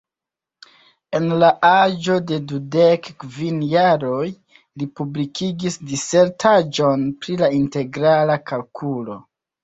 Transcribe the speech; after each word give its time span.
En 1.17 1.25
la 1.41 1.47
aĝo 1.67 2.15
de 2.29 2.37
dudek 2.51 3.09
kvin 3.23 3.59
jaroj 3.73 4.23
li 4.81 4.87
publikigis 4.99 5.77
disertaĵon 5.91 7.03
pri 7.21 7.37
la 7.43 7.51
integrala 7.59 8.39
kalkulo. 8.53 9.19